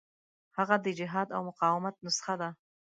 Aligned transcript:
هغه 0.57 0.75
د 0.85 0.87
جهاد 0.99 1.27
او 1.35 1.41
مقاومت 1.49 1.95
نسخه 2.05 2.33
ده. 2.41 2.49